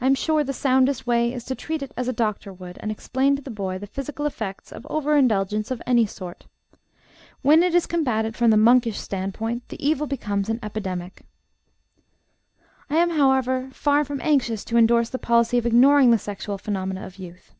[0.00, 2.90] I am sure the soundest way is to treat it as a doctor would, and
[2.90, 6.46] explain to the boy the physical effects of over indulgence of any sort.
[7.42, 11.26] When it is combated from the monkish standpoint, the evil becomes an epidemic."
[12.88, 17.04] I am, however, far from anxious to indorse the policy of ignoring the sexual phenomena
[17.04, 17.52] of youth.